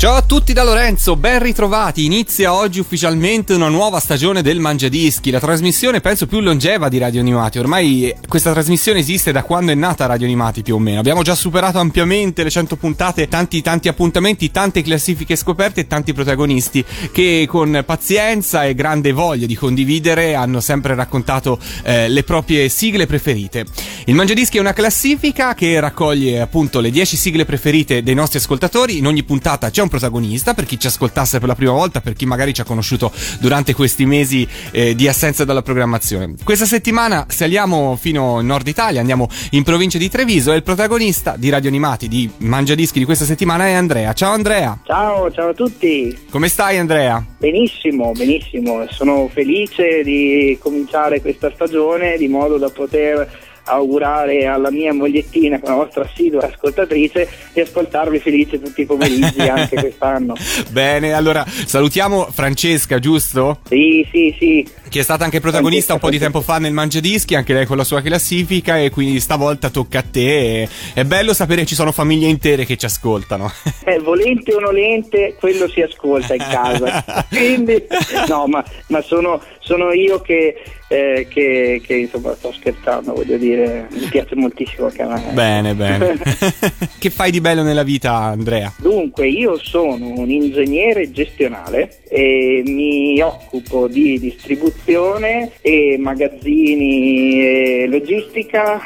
[0.00, 2.06] Ciao a tutti da Lorenzo, ben ritrovati.
[2.06, 7.20] Inizia oggi ufficialmente una nuova stagione del Mangiadischi, la trasmissione penso più longeva di Radio
[7.20, 7.58] Animati.
[7.58, 11.00] Ormai questa trasmissione esiste da quando è nata Radio Animati più o meno.
[11.00, 16.14] Abbiamo già superato ampiamente le 100 puntate, tanti tanti appuntamenti, tante classifiche scoperte e tanti
[16.14, 16.82] protagonisti
[17.12, 23.04] che con pazienza e grande voglia di condividere hanno sempre raccontato eh, le proprie sigle
[23.04, 23.66] preferite.
[24.06, 28.96] Il Mangiadischi è una classifica che raccoglie appunto le 10 sigle preferite dei nostri ascoltatori.
[28.96, 32.14] In ogni puntata c'è un protagonista, per chi ci ascoltasse per la prima volta, per
[32.14, 36.36] chi magari ci ha conosciuto durante questi mesi eh, di assenza dalla programmazione.
[36.42, 41.34] Questa settimana saliamo fino in nord Italia, andiamo in provincia di Treviso e il protagonista
[41.36, 44.14] di Radio Animati, di Mangiadischi di questa settimana è Andrea.
[44.14, 44.78] Ciao Andrea!
[44.84, 46.16] Ciao, ciao a tutti!
[46.30, 47.22] Come stai Andrea?
[47.38, 54.92] Benissimo, benissimo, sono felice di cominciare questa stagione di modo da poter augurare alla mia
[54.92, 60.34] mogliettina, la nostra assidua ascoltatrice, di ascoltarvi felice tutti i pomeriggi anche quest'anno.
[60.70, 63.60] Bene, allora salutiamo Francesca, giusto?
[63.68, 64.68] Sì, sì, sì.
[64.88, 67.76] Che è stata anche protagonista un po' di tempo fa nel Mangiadischi, anche lei con
[67.76, 70.68] la sua classifica e quindi stavolta tocca a te.
[70.92, 73.50] È bello sapere che ci sono famiglie intere che ci ascoltano.
[73.90, 77.02] Eh, volente o nolente, quello si ascolta in casa.
[77.28, 77.82] quindi,
[78.28, 80.54] no, ma, ma sono, sono io che
[80.92, 85.30] eh, che, che, insomma sto scherzando, voglio dire, mi piace moltissimo anche a me.
[85.32, 86.18] Bene, bene.
[86.98, 88.72] che fai di bello nella vita, Andrea?
[88.76, 98.80] Dunque, io sono un ingegnere gestionale e mi occupo di distribuzione e magazzini e logistica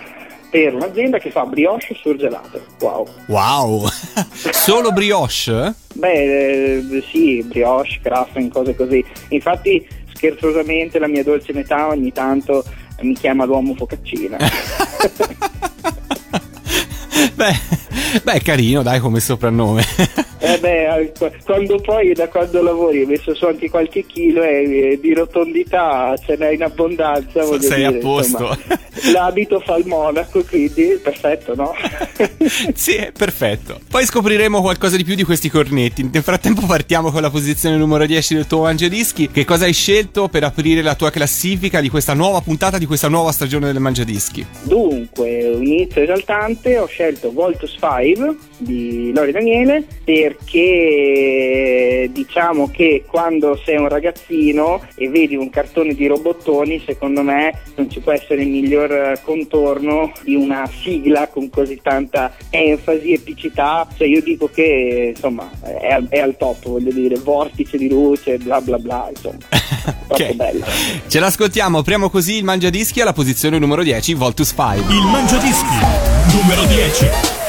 [0.51, 2.61] per un'azienda che fa brioche surgelate.
[2.81, 3.09] Wow.
[3.29, 3.87] Wow!
[4.53, 5.73] Solo brioche?
[5.95, 9.03] Beh, eh, sì, brioche, craft, cose così.
[9.31, 12.65] Infatti scherzosamente la mia dolce metà ogni tanto
[13.01, 14.39] mi chiama l'uomo focaccina.
[17.35, 17.61] beh,
[18.23, 19.85] beh, carino, dai, come soprannome.
[20.47, 21.13] Eh beh,
[21.43, 26.37] quando poi da quando lavori hai messo su anche qualche chilo e di rotondità ce
[26.37, 27.43] n'è in abbondanza.
[27.45, 28.51] Sei dire, a posto.
[28.51, 28.81] Insomma,
[29.13, 31.73] l'abito fa il monaco, quindi perfetto, no?
[32.75, 33.81] sì, è perfetto.
[33.89, 36.11] Poi scopriremo qualcosa di più di questi cornetti.
[36.13, 39.31] Nel frattempo partiamo con la posizione numero 10 del tuo Mangiadischi.
[39.31, 43.09] Che cosa hai scelto per aprire la tua classifica di questa nuova puntata, di questa
[43.09, 44.45] nuova stagione del Mangiadischi?
[44.65, 49.85] Dunque, un inizio esaltante, ho scelto Voltus 5 di Lori Daniele
[50.35, 57.61] perché diciamo che quando sei un ragazzino e vedi un cartone di robottoni, secondo me
[57.77, 63.87] non ci può essere miglior contorno di una sigla con così tanta enfasi, epicità.
[63.97, 68.61] Cioè io dico che insomma è, è al top, voglio dire, vortice di luce, bla
[68.61, 69.39] bla bla, insomma.
[70.09, 70.35] okay.
[70.35, 70.67] bella.
[71.07, 74.95] Ce l'ascoltiamo, apriamo così il Mangiadischi alla posizione numero 10, Voltus 5.
[74.95, 75.77] Il Mangiadischi
[76.33, 77.44] numero 10.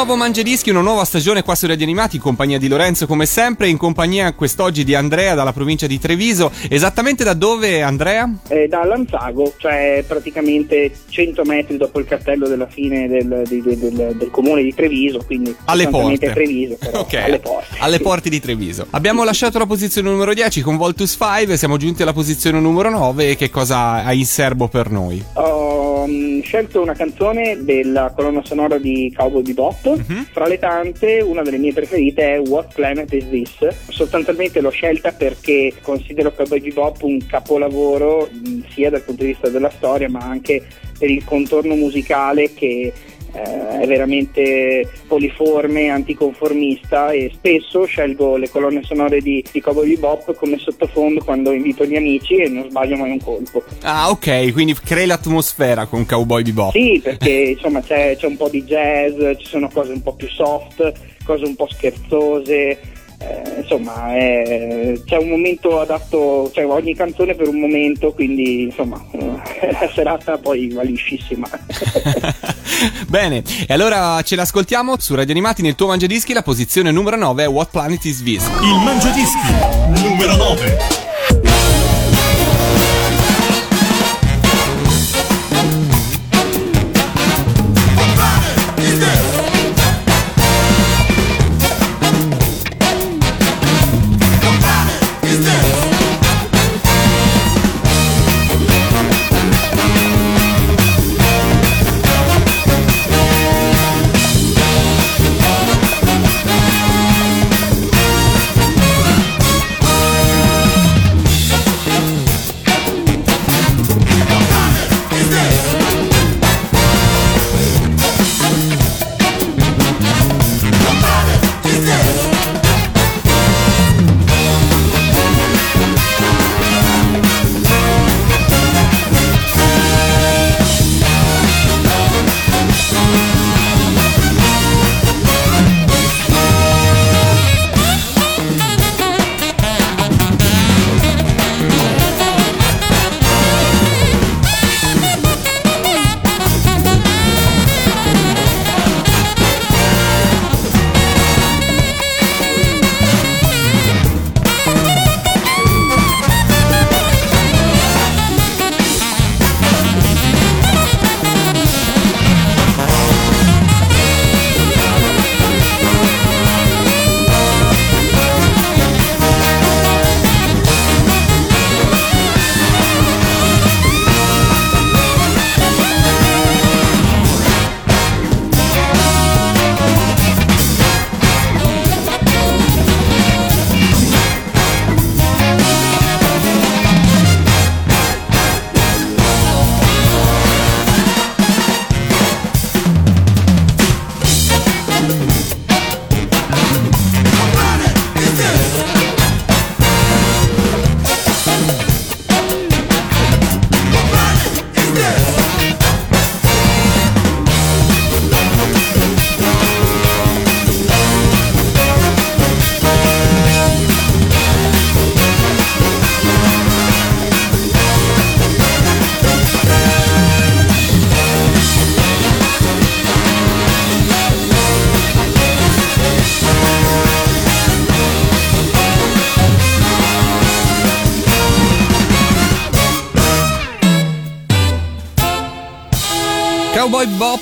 [0.00, 3.68] Nuovo Mangiadischi, una nuova stagione qua su Radio Animati in compagnia di Lorenzo come sempre,
[3.68, 6.50] in compagnia quest'oggi di Andrea dalla provincia di Treviso.
[6.70, 8.26] Esattamente da dove Andrea?
[8.48, 14.14] Eh, da Lanzago, cioè praticamente 100 metri dopo il cartello della fine del, di- del-
[14.16, 16.32] del comune di Treviso, quindi Alle porte.
[16.32, 17.76] Treviso, però, Ok, alle porte.
[17.78, 18.02] alle sì.
[18.02, 18.86] porte di Treviso.
[18.92, 23.36] Abbiamo lasciato la posizione numero 10 con Voltus 5, siamo giunti alla posizione numero 9
[23.36, 25.22] che cosa hai in serbo per noi?
[25.34, 29.89] Ho mm, scelto una canzone della colonna sonora di Cowboy Bebop.
[29.96, 30.26] Mhm.
[30.32, 33.88] Fra le tante, una delle mie preferite è What Planet Is This?
[33.88, 38.28] Sostanzialmente l'ho scelta perché considero Cowboy Bebop un capolavoro
[38.70, 40.62] sia dal punto di vista della storia, ma anche
[40.98, 42.92] per il contorno musicale che
[43.32, 50.34] eh, è veramente poliforme, anticonformista e spesso scelgo le colonne sonore di, di Cowboy Bebop
[50.34, 53.62] come sottofondo quando invito gli amici e non sbaglio mai un colpo.
[53.82, 56.72] Ah, ok, quindi crei l'atmosfera con Cowboy Bebop.
[56.72, 60.28] Sì, perché insomma c'è, c'è un po' di jazz, ci sono cose un po' più
[60.28, 60.92] soft,
[61.24, 62.98] cose un po' scherzose.
[63.22, 69.02] Eh, insomma, è- c'è un momento adatto, cioè ogni canzone per un momento, quindi insomma,
[69.12, 71.46] eh, la serata poi va liscissima.
[73.08, 77.42] Bene, e allora ce l'ascoltiamo su Radio Animati nel tuo Mangiadischi, la posizione numero 9
[77.42, 78.46] è What Planet Is This?
[78.46, 81.09] Il Mangiadischi numero 9.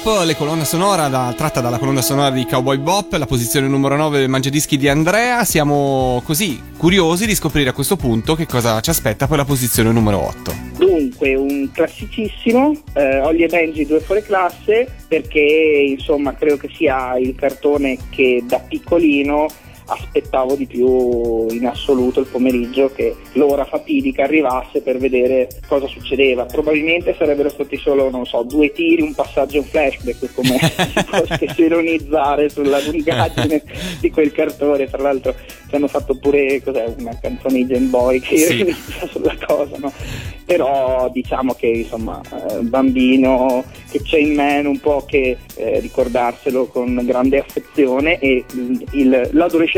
[0.08, 4.18] Le colonna sonora da- tratta dalla colonna sonora di Cowboy Bop, la posizione numero 9
[4.18, 5.44] del Mangiadischi di Andrea.
[5.44, 9.92] Siamo così curiosi di scoprire a questo punto che cosa ci aspetta per la posizione
[9.92, 10.54] numero 8.
[10.78, 17.16] Dunque, un classicissimo, eh, Ollie e Benji due fuori classe, perché insomma credo che sia
[17.18, 19.46] il cartone che da piccolino
[19.88, 26.44] aspettavo di più in assoluto il pomeriggio che l'ora fatidica arrivasse per vedere cosa succedeva.
[26.44, 31.04] Probabilmente sarebbero stati solo, non so, due tiri, un passaggio e un flashback, come si
[31.10, 33.62] potesse ironizzare sulla lungaggine
[34.00, 34.88] di quel cartone.
[34.88, 35.34] Tra l'altro
[35.68, 38.54] ci hanno fatto pure cos'è, una canzone di Game Boy che Sì.
[38.54, 39.92] ironizza sulla cosa, no?
[40.44, 46.66] Però diciamo che insomma, eh, bambino che c'è in me non può che eh, ricordarselo
[46.66, 49.28] con grande affezione e il- il-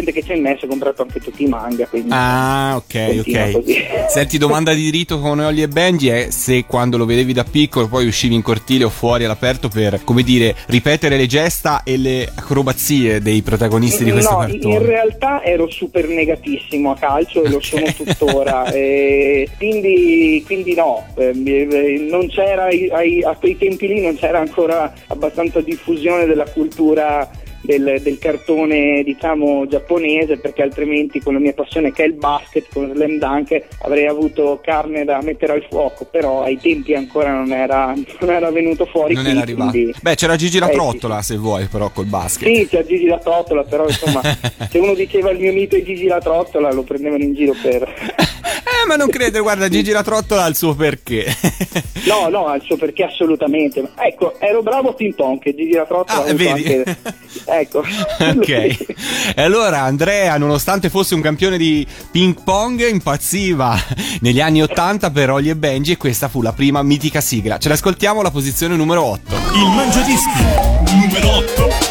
[0.00, 3.50] l'adolescente che c'è in me si è comprato anche tutti i manga, Ah, ok, ok.
[3.52, 3.76] così.
[4.08, 7.88] Senti, domanda di rito con Ollie e Benji è se quando lo vedevi da piccolo
[7.88, 12.30] poi uscivi in cortile o fuori all'aperto per, come dire, ripetere le gesta e le
[12.34, 14.74] acrobazie dei protagonisti di questo no, cartone.
[14.74, 17.64] in realtà ero super negatissimo a calcio e lo Ok.
[17.64, 21.32] sono tuttora, e quindi, quindi no, eh,
[22.08, 27.28] non c'era a quei tempi lì non c'era ancora abbastanza diffusione della cultura
[27.62, 32.66] del, del cartone diciamo giapponese perché altrimenti con la mia passione che è il basket
[32.72, 37.52] con Slam Dunk avrei avuto carne da mettere al fuoco però ai tempi ancora non
[37.52, 39.70] era, non era venuto fuori non qui, era arrivato.
[39.70, 42.48] quindi- Beh, c'era Gigi la Eh, sì, trottola se vuoi, però col basket.
[42.54, 44.20] sì, c'è Gigi la trottola, però insomma,
[44.70, 47.88] se uno diceva il mio mito è Gigi la trottola, lo prendevano in giro per...
[48.82, 51.26] Eh, ma non credo, guarda, Gigi la trottola ha il suo perché.
[52.06, 53.86] No, no, al suo perché assolutamente.
[53.98, 56.48] Ecco, ero bravo a ping pong, che Gigi la trottola Ah, vedi?
[56.72, 56.96] anche...
[57.50, 57.80] Ecco.
[58.18, 58.48] ok.
[59.34, 63.78] E allora Andrea, nonostante fosse un campione di ping pong, impazziva
[64.20, 67.58] negli anni 80 per Ollie e Benji e questa fu la prima mitica sigla.
[67.58, 69.34] Ce l'ascoltiamo alla posizione numero 8.
[69.54, 70.42] Il Mangiadischi
[70.94, 71.89] numero 8.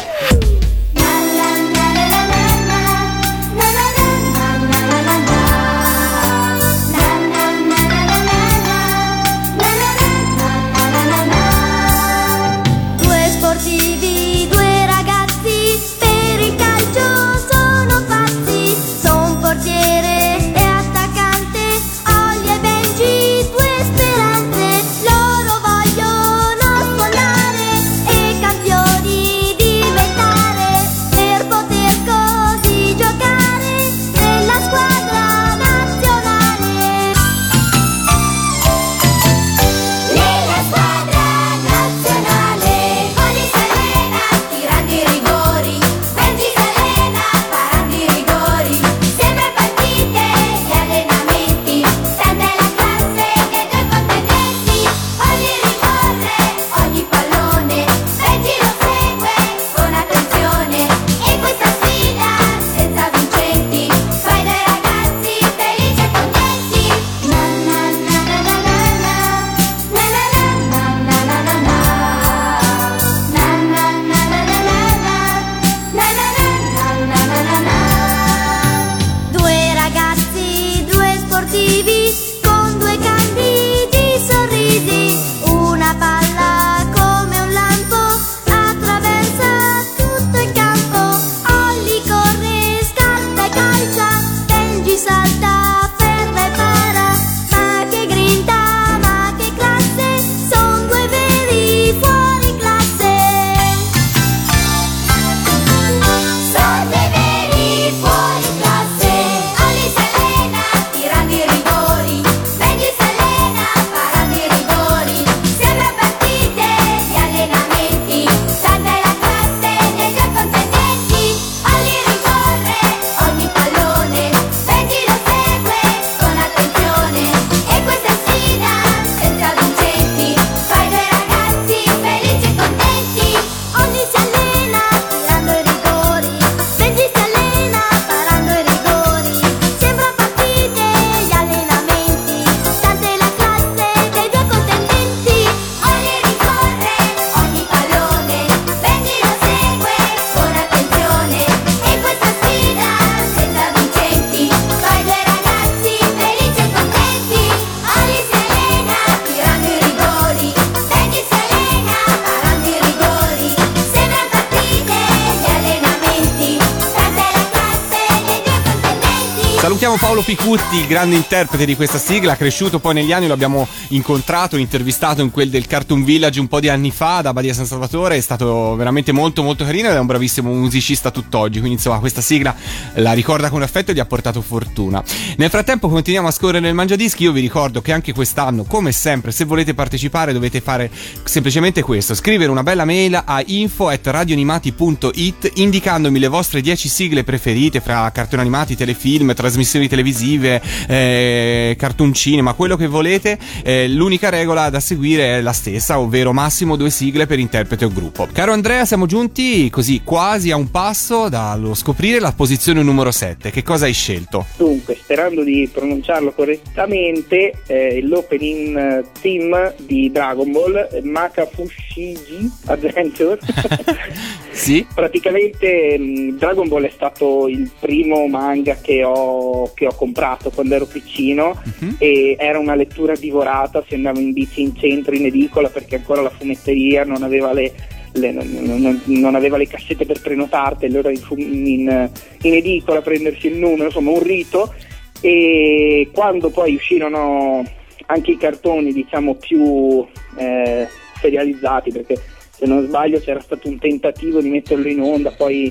[170.20, 175.22] Paolo Picutti, grande interprete di questa sigla, cresciuto poi negli anni, lo abbiamo incontrato, intervistato
[175.22, 178.20] in quel del Cartoon Village un po' di anni fa da Badia San Salvatore, è
[178.20, 182.54] stato veramente molto molto carino ed è un bravissimo musicista tutt'oggi, quindi insomma questa sigla
[182.94, 185.02] la ricorda con affetto e gli ha portato fortuna.
[185.36, 189.32] Nel frattempo continuiamo a scorrere nel Mangiadischi, io vi ricordo che anche quest'anno, come sempre,
[189.32, 190.90] se volete partecipare dovete fare
[191.24, 198.10] semplicemente questo, scrivere una bella mail a info.radioanimati.it indicandomi le vostre 10 sigle preferite fra
[198.10, 203.38] cartoni animati, telefilm, trasmissioni televisive, eh, cartoncini, ma quello che volete.
[203.62, 207.92] Eh, l'unica regola da seguire è la stessa, ovvero massimo due sigle per interprete o
[207.92, 208.28] gruppo.
[208.32, 213.50] Caro Andrea, siamo giunti così quasi a un passo dallo scoprire la posizione numero 7.
[213.50, 214.46] Che cosa hai scelto?
[214.56, 223.38] Dunque, sperando di pronunciarlo correttamente, eh, l'opening eh, theme di Dragon Ball, Makafushigi Adventure.
[224.52, 224.84] Sì?
[224.92, 230.74] Praticamente mh, Dragon Ball è stato il primo manga che ho, che ho comprato quando
[230.76, 231.96] ero piccino Mhm.
[231.98, 236.22] e era una lettura divorata, si andava in bici in centro, in edicola perché ancora
[236.22, 237.70] la fumetteria non aveva le,
[238.12, 242.10] le- non, non- aveva le cassette per prenotarti, allora in, in-
[242.42, 244.72] in edicola prendersi il numero, insomma un rito
[245.20, 247.62] e quando poi uscirono
[248.06, 250.02] anche i cartoni diciamo più
[250.38, 250.86] eh,
[251.20, 252.16] serializzati perché
[252.56, 255.70] se non sbaglio c'era stato un tentativo di metterlo in onda poi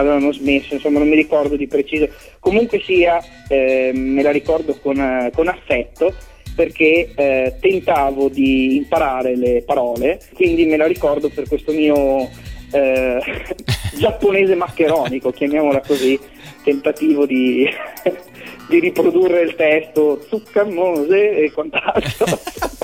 [0.00, 2.08] avevano smesso insomma non mi ricordo di preciso.
[2.38, 6.14] Comunque sia eh, me la ricordo con, eh, con affetto
[6.54, 12.28] perché eh, tentavo di imparare le parole quindi me la ricordo per questo mio
[12.72, 13.18] eh,
[13.96, 16.18] giapponese maccheronico chiamiamola così
[16.62, 17.66] tentativo di
[18.70, 22.38] di riprodurre il testo Tsukamose e quant'altro.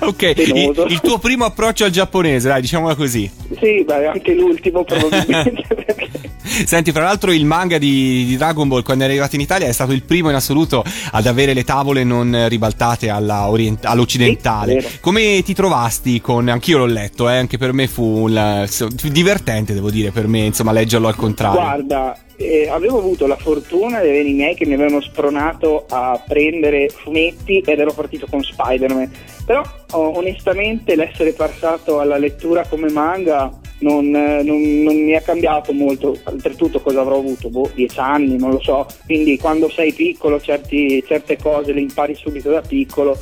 [0.00, 3.30] Ok, il, il tuo primo approccio al giapponese, dai, diciamola così.
[3.60, 5.62] sì, beh, anche l'ultimo probabilmente.
[5.74, 6.08] perché-
[6.42, 9.72] Senti, fra l'altro il manga di, di Dragon Ball quando è arrivato in Italia è
[9.72, 14.80] stato il primo in assoluto ad avere le tavole non ribaltate alla orient- all'occidentale.
[14.80, 15.00] Sì.
[15.00, 16.48] Come ti trovasti con...
[16.48, 20.40] Anch'io l'ho letto, eh, anche per me fu un- so- divertente, devo dire, per me,
[20.40, 21.60] insomma, leggerlo al contrario.
[21.60, 26.22] Guarda, eh, avevo avuto la fortuna di avere i miei che mi avevano spronato a
[26.26, 29.10] prendere fumetti ed ero partito con Spider-Man.
[29.46, 33.50] Però oh, onestamente l'essere passato alla lettura come manga
[33.80, 36.16] non, non- non mi ha cambiato molto.
[36.24, 37.48] Oltretutto cosa avrò avuto?
[37.48, 38.86] Boh, dieci anni, non lo so.
[39.06, 43.18] Quindi quando sei piccolo certi- certe cose le impari subito da piccolo.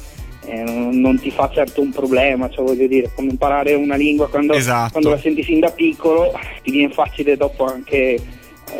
[0.47, 4.55] eh, non ti fa certo un problema, cioè voglio dire, come imparare una lingua quando,
[4.55, 4.93] Esatto.
[4.93, 8.19] quando la senti fin da piccolo, ti viene facile dopo anche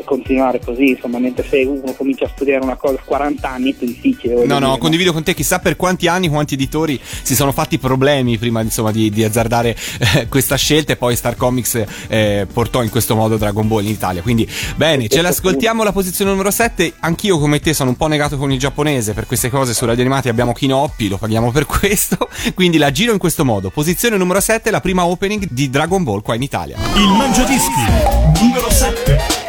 [0.05, 3.75] continuare così, insomma, mentre se uno comincia a studiare una cosa a 40 anni è
[3.75, 4.47] più difficile.
[4.47, 7.79] No, no, dire, condivido con te, chissà per quanti anni, quanti editori si sono fatti
[7.79, 9.77] problemi prima insomma, di, di azzardare
[10.17, 13.91] eh, questa scelta e poi Star Comics eh, portò in questo modo Dragon Ball in
[13.91, 14.23] Italia.
[14.23, 16.95] Quindi bene, ce l'ascoltiamo la posizione numero 7.
[17.01, 20.03] Anch'io come te sono un po' negato con il giapponese per queste cose su Radio
[20.03, 22.29] Animati abbiamo Kinoppi, lo paghiamo per questo.
[22.55, 23.71] Quindi la giro in questo modo.
[23.71, 26.77] Posizione numero 7, la prima opening di Dragon Ball qua in Italia.
[26.95, 29.40] Il Mangiadischi numero 7.「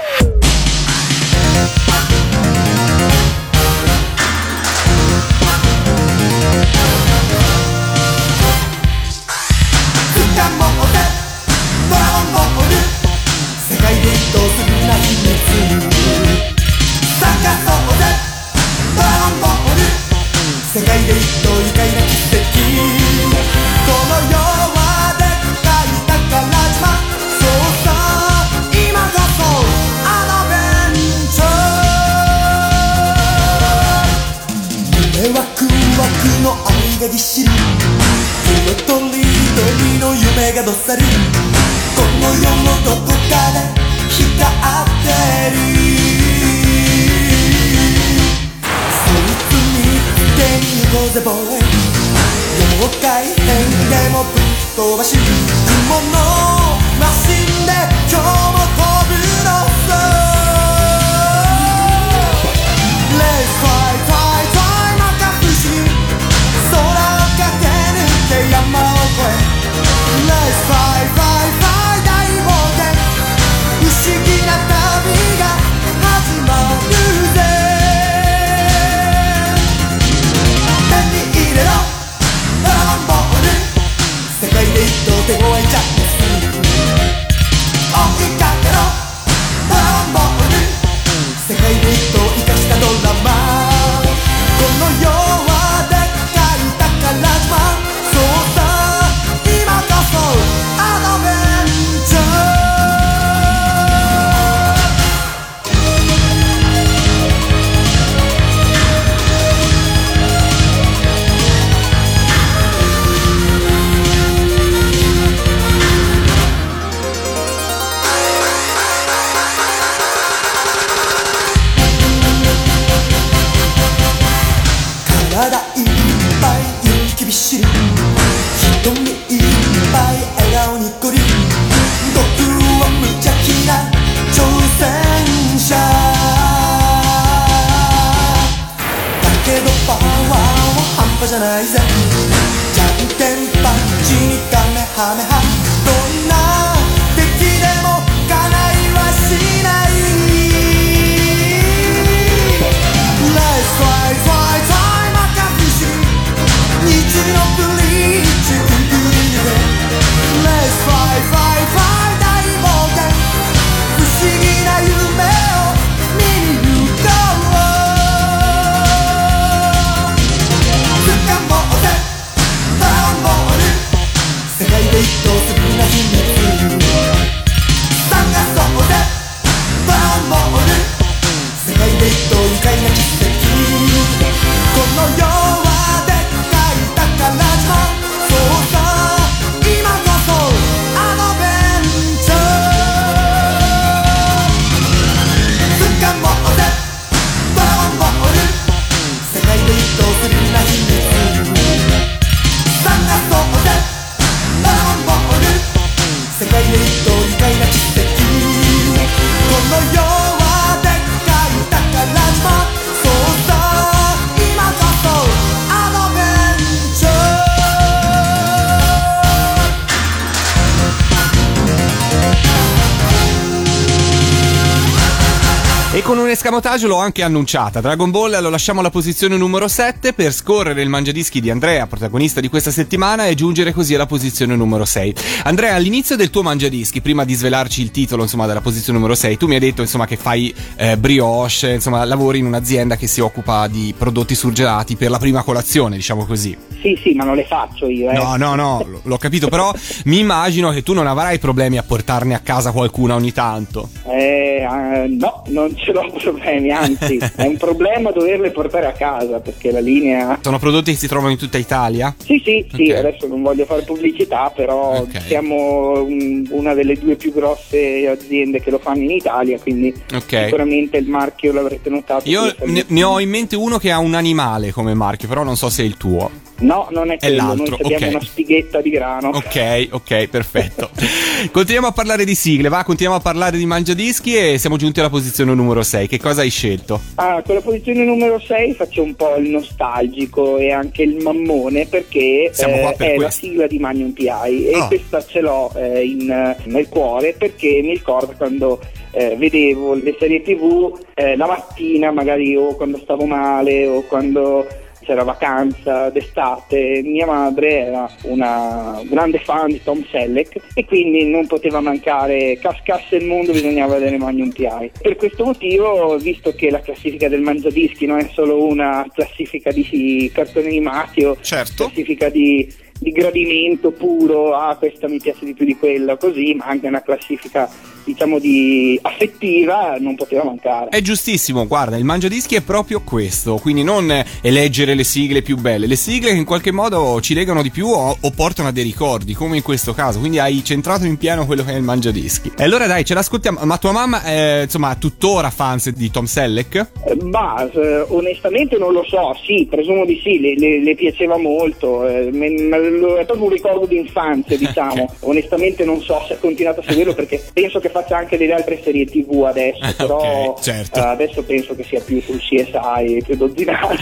[226.62, 227.82] escamotage l'ho anche annunciata.
[227.82, 232.40] Dragon Ball lo lasciamo alla posizione numero 7 per scorrere il mangiadischi di Andrea, protagonista
[232.40, 235.16] di questa settimana, e giungere così alla posizione numero 6.
[235.46, 239.38] Andrea, all'inizio del tuo mangiadischi, prima di svelarci il titolo, insomma, della posizione numero 6,
[239.38, 243.22] tu mi hai detto, insomma, che fai eh, brioche, insomma, lavori in un'azienda che si
[243.22, 246.56] occupa di prodotti surgelati per la prima colazione, diciamo così.
[246.82, 248.14] Sì, sì, ma non le faccio io, eh.
[248.14, 249.72] No, no, no, l- l'ho capito, però
[250.06, 253.90] mi immagino che tu non avrai problemi a portarne a casa qualcuna ogni tanto.
[254.08, 259.40] Eh, eh, no, non ce l'ho problemi, anzi, è un problema doverle portare a casa
[259.40, 260.40] perché la linea.
[260.42, 262.14] Sono prodotti che si trovano in tutta Italia?
[262.24, 262.98] Sì, sì, sì, Ok.
[262.98, 265.22] adesso non voglio fare pubblicità, però Ok.
[265.28, 270.44] siamo mm, una delle due più grosse aziende che lo fanno in Italia, quindi Ok.
[270.46, 272.28] sicuramente il marchio l'avrete notato.
[272.30, 275.56] Io ne, ne ho in mente uno che ha un animale come marchio, però non
[275.56, 276.30] so se è il tuo.
[276.62, 279.30] No, non è quello, l'altro, noi abbiamo una spighetta di grano.
[279.30, 280.90] Ok, ok, perfetto.
[281.52, 285.10] continuiamo a parlare di sigle, va, continuiamo a parlare di mangiadischi e siamo giunti alla
[285.10, 286.08] posizione numero 6.
[286.08, 287.00] Che cosa hai scelto?
[287.16, 291.86] Ah, con la posizione numero 6 faccio un po' il nostalgico e anche il mammone
[291.88, 293.46] perché Siamo qua eh, per è la questo.
[293.46, 294.26] sigla di Magnum PI
[294.68, 294.88] e Ah.
[294.88, 298.80] questa ce l'ho eh, in- nel cuore perché mi ricordo quando
[299.12, 304.66] eh, vedevo le serie tv eh, la mattina magari o quando stavo male o quando
[305.12, 311.48] c'era vacanza d'estate, mia madre era una grande fan di Tom Selleck e quindi non
[311.48, 314.92] poteva mancare, cascasse il mondo bisognava vedere Magnum PI.
[315.02, 320.32] Per questo motivo, visto che la classifica del Mangiadischi non è solo una classifica di
[320.34, 321.86] cartoni animati o Certo.
[321.86, 326.66] classifica di, di gradimento puro, ah questa mi piace di più di quella, così, ma
[326.66, 327.68] anche una classifica
[328.04, 330.90] diciamo di affettiva, non poteva mancare.
[330.90, 334.12] È giustissimo, guarda, il mangiadischi è proprio questo, quindi non
[334.42, 337.88] eleggere le sigle più belle, le sigle che in qualche modo ci legano di più
[337.88, 341.46] o, o portano a dei ricordi, come in questo caso, quindi hai centrato in pieno
[341.48, 342.52] quello che è il mangiadischi.
[342.56, 346.76] E allora dai, ce l'ascoltiamo, ma tua mamma è insomma tuttora fans di Tom Selleck?
[347.06, 351.38] Eh, Ma eh, onestamente non lo so, sì, presumo di sì, le, le- le piaceva
[351.38, 355.14] molto, eh, me- me è proprio un ricordo di infanzia, diciamo.
[355.22, 358.82] Onestamente non so se ha continuato a seguirlo perché penso che faccia anche delle altre
[358.84, 360.18] serie tv adesso, però
[360.50, 361.00] ok, certo.
[361.00, 363.98] eh, adesso penso che sia più sul CSI, più dozzinale.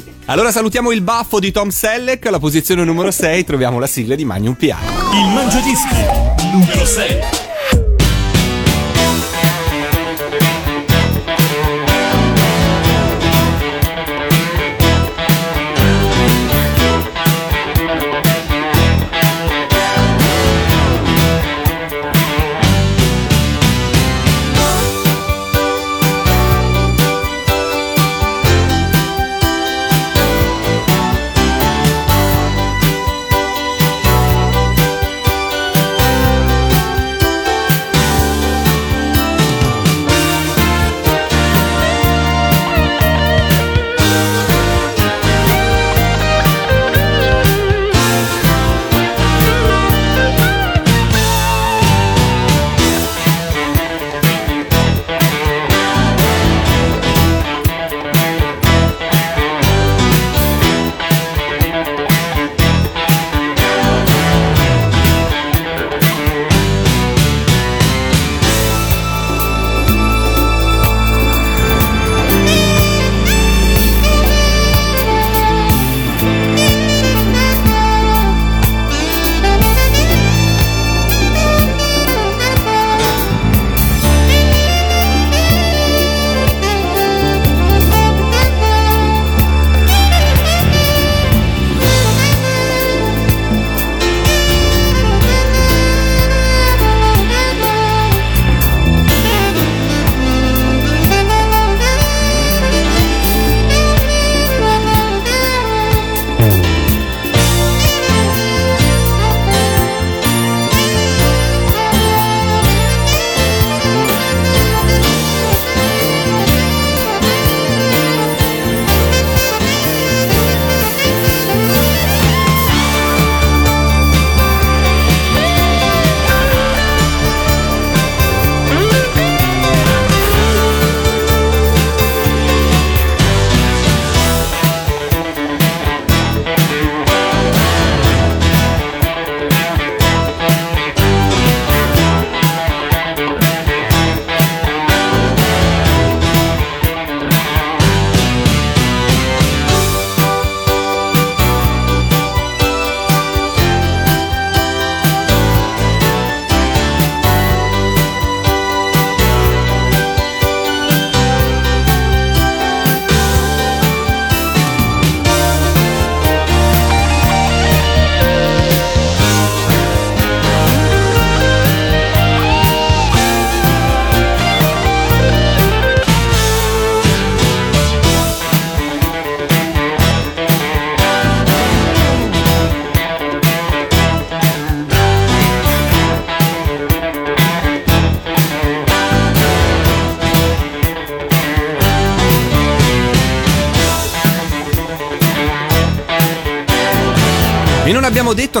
[0.26, 4.24] Allora salutiamo il baffo di Tom Selleck, alla posizione numero 6 troviamo la sigla di
[4.24, 4.66] Magnum PI.
[4.68, 5.96] Il Mangiadischi
[6.52, 7.49] numero 6.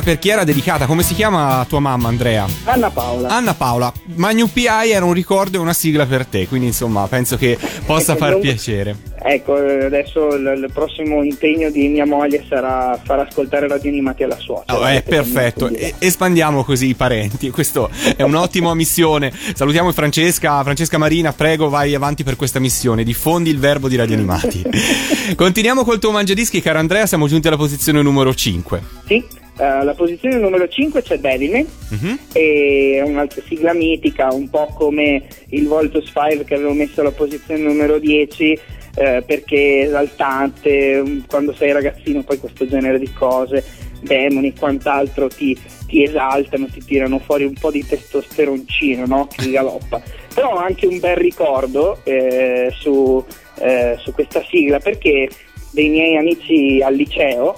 [0.00, 2.46] Detto per chi era dedicata, come si chiama tua mamma Andrea?
[2.64, 3.28] Anna Paola.
[3.28, 7.36] Anna Paola, Magnum PI era un ricordo e una sigla per te, quindi insomma penso
[7.36, 8.96] che possa Ecco, far non- piacere.
[9.22, 14.22] Ecco, eh, adesso il, il prossimo impegno di mia moglie sarà far ascoltare radio animati
[14.22, 14.78] alla suocera.
[14.78, 19.30] Oh, è Perché perfetto, E- espandiamo così i parenti, questo è un'ottima missione.
[19.54, 24.14] Salutiamo Francesca, Francesca Marina, prego vai avanti per questa missione, diffondi il verbo di Radio
[24.16, 24.62] Animati.
[25.36, 28.82] Continuiamo col tuo mangiadischi, caro Andrea, siamo giunti alla posizione numero 5.
[29.06, 29.26] Sì, eh,
[29.64, 32.18] alla posizione numero 5 c'è Devilman, Mhm.
[32.32, 37.10] e è un'altra sigla mitica, un po' come il Voltus 5 che avevo messo alla
[37.12, 38.58] posizione numero 10,
[38.96, 43.64] eh, perché esaltante, mm, quando sei ragazzino poi questo genere di cose,
[44.02, 49.28] demoni e quant'altro ti, ti esaltano, ti tirano fuori un po' di testosteroncino no?
[49.34, 50.00] che galoppa.
[50.34, 53.22] Però ho anche un bel ricordo eh, su,
[53.60, 55.28] eh, su questa sigla perché
[55.72, 57.54] dei miei amici al liceo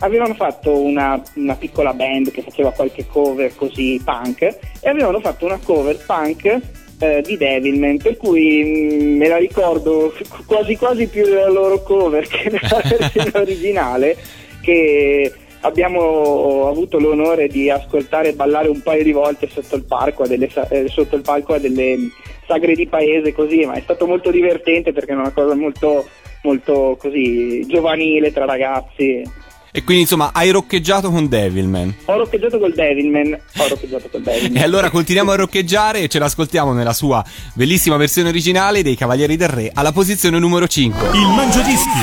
[0.00, 5.44] avevano fatto una, una piccola band che faceva qualche cover così punk e avevano fatto
[5.44, 6.60] una cover punk
[6.98, 10.12] eh, di Devilman per cui mm, me la ricordo
[10.46, 14.16] quasi quasi più della loro cover che della versione originale
[14.60, 20.24] che abbiamo avuto l'onore di ascoltare e ballare un paio di volte sotto il palco
[20.24, 21.96] a delle, eh, sotto il palco a delle
[22.46, 26.06] sagre di paese così ma è stato molto divertente perché è una cosa molto
[26.42, 29.22] molto così giovanile tra ragazzi
[29.76, 31.92] E quindi insomma hai roccheggiato con Devilman.
[32.04, 36.20] ho roccheggiato col Devilman ho roccheggiato col Devilman E allora continuiamo a roccheggiare e ce
[36.20, 41.08] l'ascoltiamo nella sua bellissima versione originale dei Cavalieri del Re alla posizione numero 5.
[41.14, 41.98] Il Mangiadischi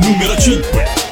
[0.00, 1.05] numero 5.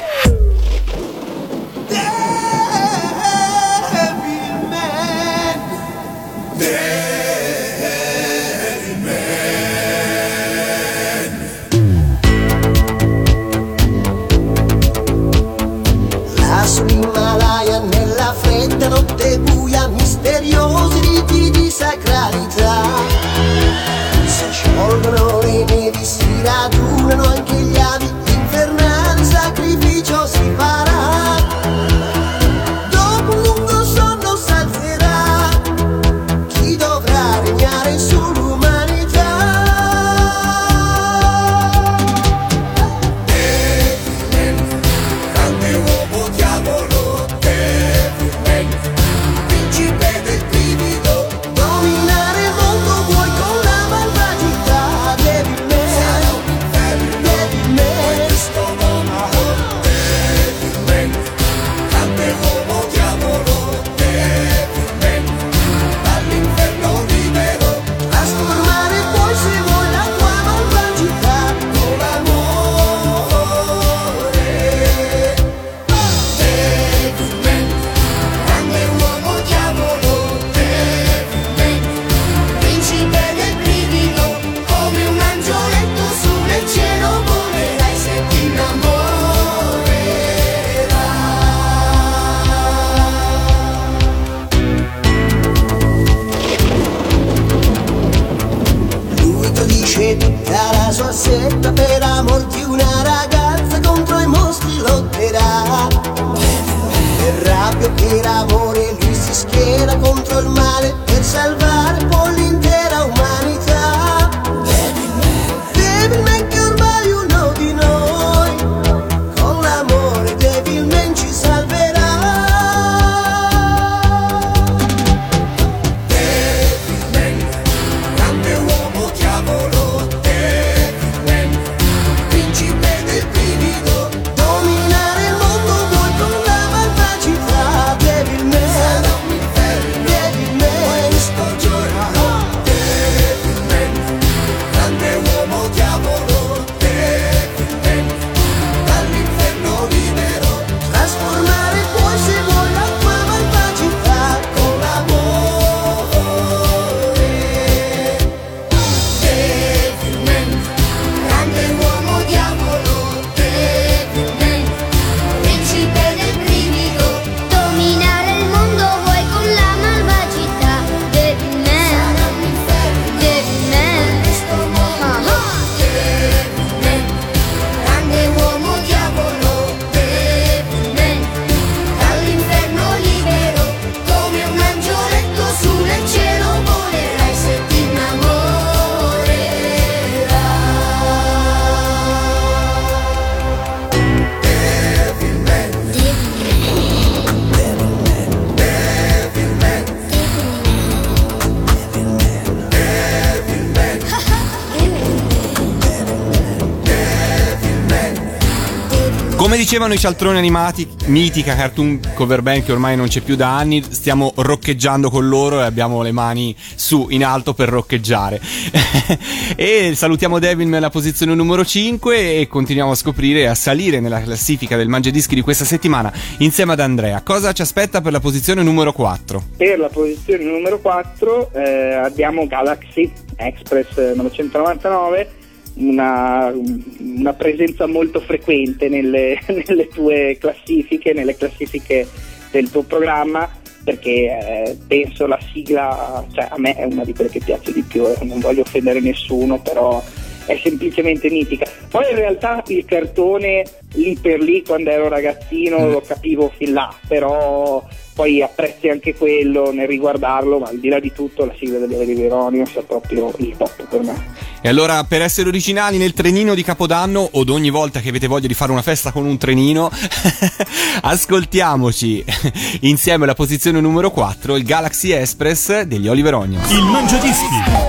[209.75, 213.83] Dicevano i cialtroni animati, mitica cartoon cover band che ormai non c'è più da anni,
[213.83, 218.39] stiamo roccheggiando con loro e abbiamo le mani su in alto per roccheggiare.
[219.57, 224.21] e salutiamo Devin nella posizione numero 5 e continuiamo a scoprire e a salire nella
[224.21, 227.21] classifica del Mangiadischi di questa settimana insieme ad Andrea.
[227.21, 229.43] Cosa ci aspetta per la posizione numero 4?
[229.57, 235.43] Per la posizione numero 4 eh, abbiamo Galaxy Express 999,
[235.75, 236.53] una,
[236.99, 242.07] una presenza molto frequente nelle, nelle tue classifiche, nelle classifiche
[242.51, 243.49] del tuo programma,
[243.83, 247.81] perché eh, penso la sigla, cioè a me è una di quelle che piace di
[247.81, 250.03] più, eh, non voglio offendere nessuno, però
[250.45, 251.65] è semplicemente mitica.
[251.89, 256.93] Poi in realtà il cartone lì per lì quando ero ragazzino lo capivo fin là,
[257.07, 257.83] però
[258.15, 261.93] poi apprezzi anche quello nel riguardarlo, ma al di là di tutto la sigla degli
[261.93, 264.33] Averi Veronio è proprio il top per me.
[264.61, 268.47] E allora, per essere originali nel trenino di Capodanno o ogni volta che avete voglia
[268.47, 269.91] di fare una festa con un trenino,
[271.03, 272.23] ascoltiamoci
[272.81, 276.71] insieme alla posizione numero 4, il Galaxy Express degli Oliver Onions.
[276.71, 277.45] Il Mangiadischi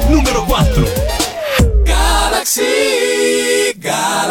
[0.09, 1.16] numero 4.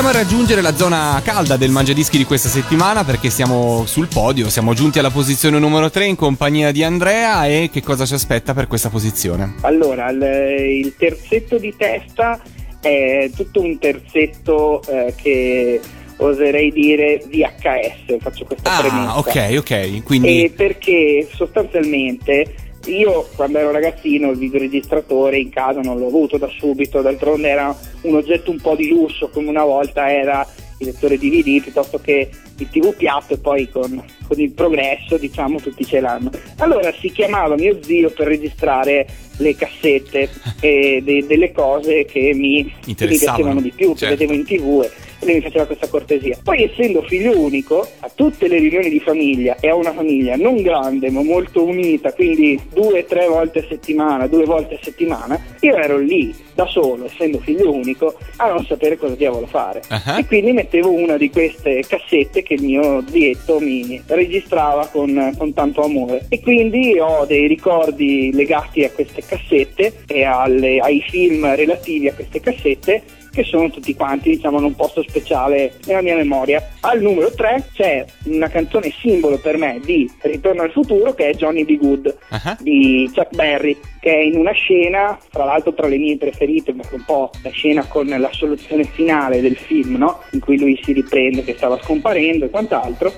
[0.00, 4.48] Iniziamo a raggiungere la zona calda del mangiadischi di questa settimana perché siamo sul podio,
[4.48, 8.54] siamo giunti alla posizione numero 3 in compagnia di Andrea e che cosa ci aspetta
[8.54, 9.56] per questa posizione?
[9.60, 12.40] Allora, il, terzetto di testa
[12.80, 15.82] è tutto un terzetto eh, che
[16.16, 19.12] oserei dire VHS, faccio questa premessa.
[19.12, 20.44] Ah, ok, ok, quindi...
[20.44, 26.48] E perché sostanzialmente io quando ero ragazzino il videoregistratore in casa non l'ho avuto da
[26.48, 30.46] subito, d'altronde era un oggetto un po' di lusso come una volta era
[30.78, 35.60] il lettore DVD piuttosto che il TV piatto e poi con, con il progresso diciamo
[35.60, 36.30] tutti ce l'hanno.
[36.58, 39.06] Allora si chiamava mio zio per registrare
[39.36, 40.28] le cassette
[40.60, 43.36] e de- delle cose che mi, che mi Interessavano.
[43.36, 44.16] piacevano di più, che Certo.
[44.16, 44.90] vedevo in tv e
[45.22, 46.38] lui mi faceva questa cortesia.
[46.42, 50.62] Poi essendo figlio unico, a tutte le riunioni di famiglia e a una famiglia non
[50.62, 55.38] grande ma molto unita, quindi due o tre volte a settimana, due volte a settimana,
[55.60, 59.82] io ero lì da solo, essendo figlio unico, a non sapere cosa diavolo fare.
[59.88, 60.18] Ah.
[60.18, 65.52] E quindi mettevo una di queste cassette che il mio zietto mi registrava con, con
[65.54, 66.26] tanto amore.
[66.28, 72.14] E quindi ho dei ricordi legati a queste cassette e alle- ai film relativi a
[72.14, 76.66] queste cassette che sono tutti quanti diciamo in un posto speciale nella mia memoria.
[76.80, 81.34] Al numero 3 c'è una canzone simbolo per me di Ritorno al futuro che è
[81.34, 81.78] Johnny B.
[81.78, 82.56] Good Ah.
[82.60, 86.94] di Chuck Berry che è in una scena, tra l'altro tra le mie preferite, perché
[86.94, 90.20] un po' la scena con la soluzione finale del film, no?
[90.32, 93.12] in cui lui si riprende che stava scomparendo e quant'altro.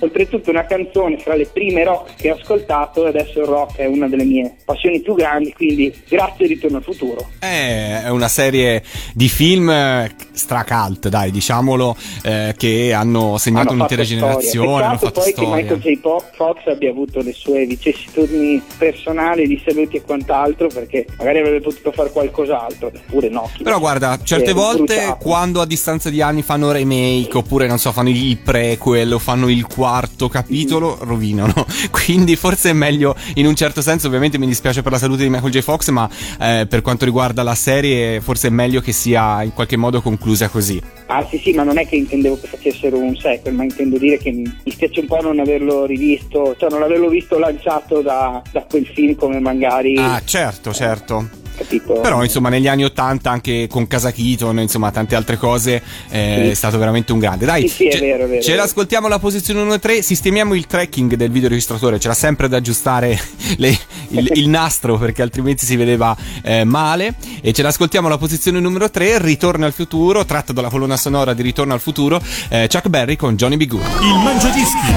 [0.00, 3.86] Oltretutto una canzone fra le prime rock che ho ascoltato e adesso il rock è
[3.86, 7.28] una delle mie passioni più grandi, quindi grazie Ritorno al futuro.
[7.40, 8.82] Eh, È una serie
[9.14, 15.06] di film eh, stracult, dai, diciamolo, eh, che hanno segnato Hanno un'intera generazione, hanno Peccato
[15.06, 15.54] fatto poi storia.
[15.54, 16.00] che Michael J.
[16.36, 21.90] Fox abbia avuto le sue vicissitudini personali di saluti e quant'altro, perché magari avrebbe potuto
[21.92, 23.50] fare qualcos'altro, eppure no.
[23.62, 25.16] Però guarda, certe Eh, volte bruciato.
[25.22, 29.48] quando a distanza di anni fanno remake oppure non so, fanno il prequel o fanno
[29.48, 31.64] il quarto capitolo, rovinano.
[31.92, 35.30] Quindi forse è meglio in un certo senso, ovviamente mi dispiace per la salute di
[35.30, 35.60] Michael J.
[35.60, 36.10] Fox, ma
[36.40, 40.48] eh, per quanto riguarda la serie forse è meglio che sia in qualche modo conclusa
[40.48, 40.82] così.
[41.06, 44.18] Ah sì sì, ma non è che intendevo che facessero un sequel, ma intendo dire
[44.18, 48.64] che mi spiace un po' non averlo rivisto, cioè non averlo visto lanciato da, da
[48.68, 51.44] quel film come magari, Ah, certo, certo.
[51.56, 51.94] Capito?
[52.00, 56.50] Però insomma negli anni 80 anche con Casa Keaton, insomma tante altre cose eh, Sì.
[56.50, 57.44] è stato veramente un grande.
[57.46, 58.62] Dai, Sì, sì, è ce, vero, è vero, ce vero.
[58.62, 63.18] l'ascoltiamo alla posizione 1 e 3, sistemiamo il tracking del videoregistratore, c'era sempre da aggiustare
[63.56, 63.78] le-
[64.08, 68.90] il, il nastro perché altrimenti si vedeva eh, male e ce l'ascoltiamo alla posizione numero
[68.90, 73.16] 3, Ritorno al futuro, tratto dalla colonna sonora di Ritorno al futuro, eh, Chuck Berry
[73.16, 73.66] con Johnny B.
[73.66, 73.82] Good.
[74.02, 74.92] Il Mangiadischi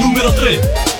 [0.00, 0.91] numero 3.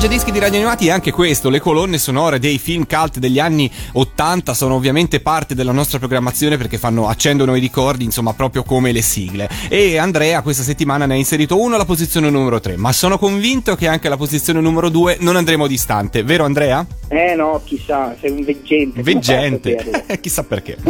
[0.00, 3.70] Mangiadischi di Radio Animati è anche questo, le colonne sonore dei film cult degli anni
[3.92, 8.92] 80 sono ovviamente parte della nostra programmazione perché fanno accendono i ricordi, insomma, proprio come
[8.92, 9.46] le sigle.
[9.68, 13.76] E Andrea questa settimana ne ha inserito uno alla posizione numero 3, ma sono convinto
[13.76, 16.86] che anche alla posizione numero 2 non andremo distante, vero Andrea?
[17.12, 19.02] Eh no, chissà, sei un veggente.
[19.02, 19.76] Veggente,
[20.22, 20.78] chissà perché.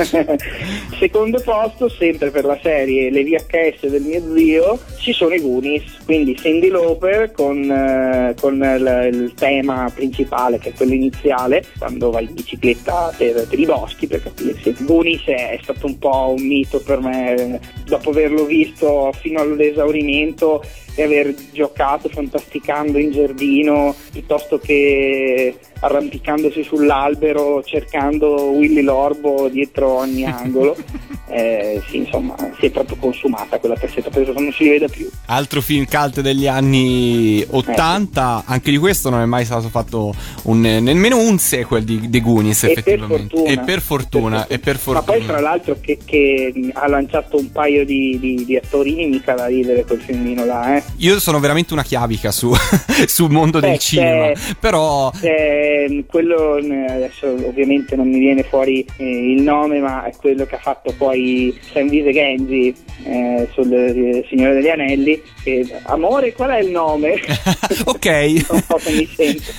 [1.01, 5.97] Secondo posto, sempre per la serie Le VHS del mio zio, ci sono i Goonies,
[6.05, 8.59] quindi Cindy Lauper con, eh, con
[9.05, 14.07] il, tema principale, che è quello iniziale, quando va in bicicletta per, per i boschi,
[14.07, 14.75] per capirsi.
[14.81, 19.41] Goonies è, è stato un po' un mito per me, eh, dopo averlo visto fino
[19.41, 20.63] all'esaurimento
[21.01, 30.25] e aver giocato fantasticando in giardino piuttosto che arrampicandosi sull'albero cercando Willy Lorbo dietro ogni
[30.25, 30.77] angolo.
[31.33, 35.09] Eh, sì, insomma, si è proprio consumata quella cassetta, penso che non si veda più.
[35.27, 40.13] Altro film cult degli anni 80, anche di questo non è mai stato fatto
[40.47, 43.37] un, nemmeno un sequel di The Goonies E per effettivamente.
[43.37, 43.49] fortuna.
[43.53, 45.41] E per fortuna, e per Ma poi tra fortuna.
[45.41, 50.01] l'altro che, che ha lanciato un paio di, di, di attorini mica da ridere quel
[50.01, 50.83] filmino là, eh.
[50.97, 52.53] Io sono veramente una chiavica su,
[53.07, 58.85] sul mondo del Beh, cinema, però Eh, quello eh, adesso ovviamente non mi viene fuori
[58.99, 62.75] eh, il nome, ma è quello che ha fatto poi Sanvise Genzi
[63.05, 65.23] eh, sul eh, Signore degli Anelli.
[65.43, 67.15] Che, amore, qual è il nome?
[67.85, 68.45] ok.
[68.51, 69.53] un po' che mi sento.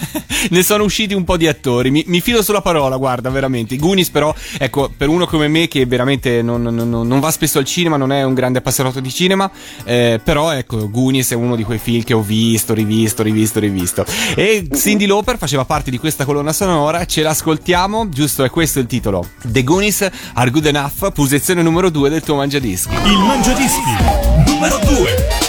[0.52, 1.90] ne sono usciti un po' di attori.
[1.90, 3.74] Mi, mi fido sulla parola, guarda, veramente.
[3.74, 7.58] I Goonies, però, ecco, per uno come me che veramente non, non- non- va spesso
[7.58, 9.50] al cinema, non è un grande appassionato di cinema,
[9.86, 14.06] eh, però, ecco, Goonies è uno di quei film che ho visto, rivisto, rivisto, rivisto.
[14.34, 18.46] E Cindy Lauper faceva parte di questa colonna sonora, ce l'ascoltiamo, giusto?
[18.46, 19.28] È questo il titolo.
[19.44, 22.94] The Goonies Are Good Enough, posizione numero 2 del tuo mangiadischi.
[22.94, 23.92] Il Mangiadischi
[24.46, 25.41] numero 2.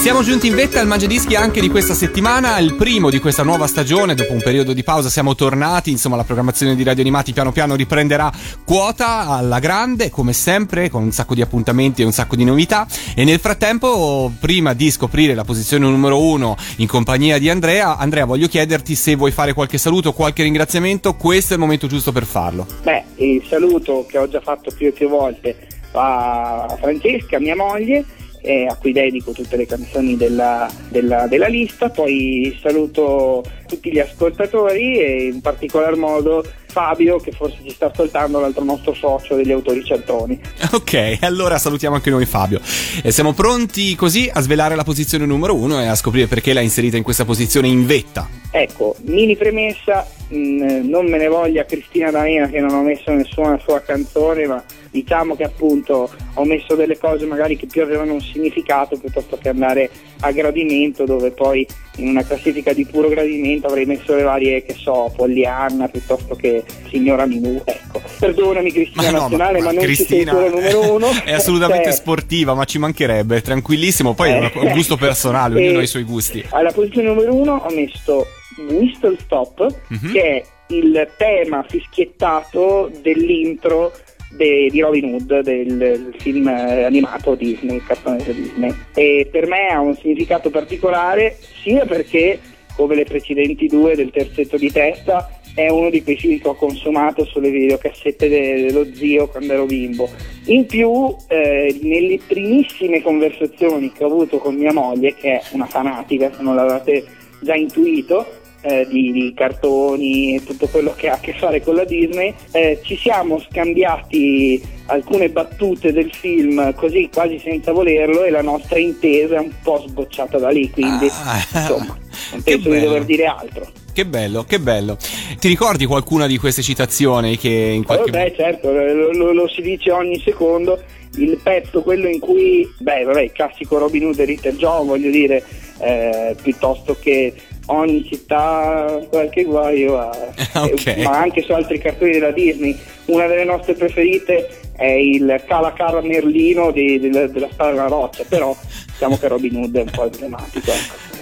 [0.00, 3.66] Siamo giunti in vetta al Mangiadischi anche di questa settimana, il primo di questa nuova
[3.66, 7.52] stagione, dopo un periodo di pausa siamo tornati, insomma la programmazione di Radio Animati piano
[7.52, 8.32] piano riprenderà
[8.64, 12.86] quota alla grande, come sempre, con un sacco di appuntamenti e un sacco di novità.
[13.14, 18.24] E nel frattempo, prima di scoprire la posizione numero uno in compagnia di Andrea, Andrea
[18.24, 22.24] voglio chiederti se vuoi fare qualche saluto, qualche ringraziamento, questo è il momento giusto per
[22.24, 22.66] farlo.
[22.82, 25.58] Beh, il saluto che ho già fatto più e più volte
[25.92, 28.02] a Francesca, mia moglie,
[28.42, 33.98] eh, a cui dedico tutte le canzoni della, della- della lista, poi saluto tutti gli
[33.98, 39.50] ascoltatori e in particolar modo Fabio che forse ci sta ascoltando, l'altro nostro socio degli
[39.50, 40.40] autori centroni.
[40.72, 42.60] Ok, allora salutiamo anche noi Fabio.
[43.02, 46.60] E siamo pronti così a svelare la posizione numero uno e a scoprire perché l'ha
[46.60, 48.28] inserita in questa posizione in vetta.
[48.52, 53.58] Ecco, mini premessa, mh, non me ne voglia Cristina D'Arena che non ho messo nessuna
[53.64, 58.20] sua canzone, ma diciamo che appunto ho messo delle cose magari che più avevano un
[58.20, 59.88] significato piuttosto che andare
[60.20, 61.66] a gradimento dove poi
[61.96, 66.62] in una classifica di puro gradimento avrei messo le varie, che so, Pollyanna piuttosto che
[66.88, 68.00] Signora Minù, ecco.
[68.18, 71.06] Perdonami Cristina no, Nazionale, ma, non Cristina ci numero uno.
[71.24, 74.14] è assolutamente Cioè, sportiva, ma ci mancherebbe, tranquillissimo.
[74.14, 74.58] Poi è Eh.
[74.58, 76.44] un gusto personale, ognuno ha i suoi gusti.
[76.50, 78.26] Alla posizione numero uno ho messo
[78.68, 80.12] Whistle Stop, Mhm.
[80.12, 80.42] che è
[80.74, 83.92] il tema fischiettato dell'intro
[84.30, 88.72] de- di Robin Hood, del, del film eh, animato Disney, il cartone Disney.
[88.94, 92.38] E per me ha un significato particolare sia perché,
[92.76, 96.54] come le precedenti due del terzetto di testa, è uno di quei film che ho
[96.54, 100.08] consumato sulle videocassette de- dello zio quando ero bimbo.
[100.46, 105.66] In più, eh, nelle primissime conversazioni che ho avuto con mia moglie, che è una
[105.66, 107.04] fanatica, se non l'avete
[107.40, 111.74] già intuito, eh, di, di cartoni e tutto quello che ha a che fare con
[111.74, 118.30] la Disney, eh, ci siamo scambiati alcune battute del film così quasi senza volerlo e
[118.30, 121.96] la nostra intesa è un po' sbocciata da lì, quindi insomma
[122.32, 123.66] non penso di dover dire altro.
[123.92, 124.96] Che bello, che bello.
[125.38, 129.48] Ti ricordi qualcuna di queste citazioni che in Oh, qualche beh, certo, lo, lo- lo
[129.48, 130.80] si dice ogni secondo.
[131.16, 135.10] Il pezzo, quello in cui, beh, vabbè, il classico Robin Hood e Little John, voglio
[135.10, 135.42] dire,
[135.80, 137.34] eh, piuttosto che
[137.72, 140.10] ogni città qualche guaio, ha,
[140.62, 140.86] Ok.
[140.86, 142.76] eh, ma anche su altri cartoni della Disney.
[143.06, 148.56] Una delle nostre preferite è il Calacara Merlino di- della, della Spada della Roccia, però
[148.86, 150.72] diciamo che Robin Hood è un po' emblematico.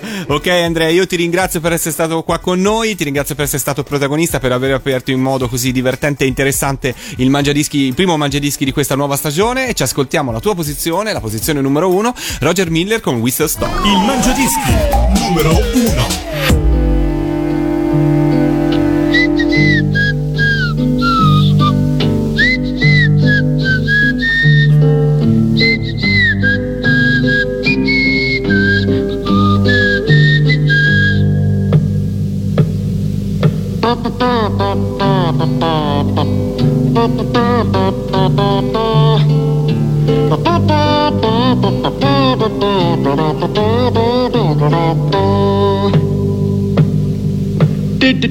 [0.29, 3.61] Ok Andrea, io ti ringrazio per essere stato qua con noi, ti ringrazio per essere
[3.61, 8.17] stato protagonista, per aver aperto in modo così divertente e interessante il, mangiadischi, il primo
[8.17, 12.15] mangiadischi di questa nuova stagione e ci ascoltiamo la tua posizione, la posizione numero uno,
[12.41, 13.85] Roger Miller con Whistle Stop.
[13.85, 14.73] Il Mangiadischi
[15.21, 16.58] numero uno.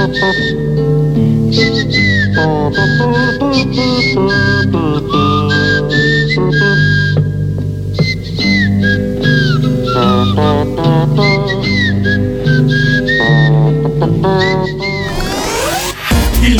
[0.00, 0.06] Il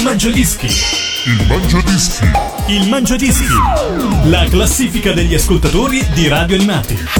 [0.02, 0.66] Mangiadischi.
[1.24, 2.30] Il Mangiadischi.
[2.66, 3.54] Il Mangiadischi.
[4.24, 7.19] La classifica degli ascoltatori di Radio Animati.